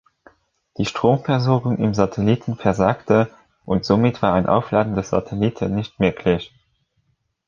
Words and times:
Die 0.79 0.85
Stromversorgung 0.87 1.77
im 1.77 1.93
Satelliten 1.93 2.55
versagte, 2.55 3.29
und 3.65 3.85
somit 3.85 4.23
war 4.23 4.33
ein 4.33 4.47
Aufladen 4.47 4.95
des 4.95 5.11
Satelliten 5.11 5.75
nicht 5.75 5.99
möglich. 5.99 6.51